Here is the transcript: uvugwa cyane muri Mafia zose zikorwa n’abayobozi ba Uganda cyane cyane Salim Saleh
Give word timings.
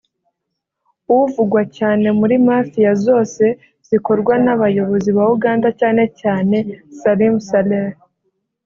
uvugwa 1.19 1.61
cyane 1.77 2.07
muri 2.19 2.35
Mafia 2.47 2.91
zose 3.05 3.43
zikorwa 3.87 4.33
n’abayobozi 4.45 5.09
ba 5.17 5.23
Uganda 5.35 5.67
cyane 5.79 6.03
cyane 6.19 6.57
Salim 6.99 7.35
Saleh 7.47 7.91